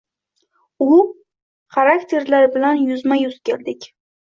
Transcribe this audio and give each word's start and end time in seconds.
U 0.85 0.97
xarakterlar 1.77 2.51
bilan 2.57 2.83
yuzma-yuz 2.89 3.39
keldik. 3.53 3.91